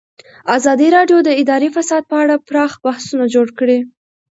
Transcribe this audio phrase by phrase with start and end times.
[0.57, 3.79] ازادي راډیو د اداري فساد په اړه پراخ بحثونه جوړ کړي.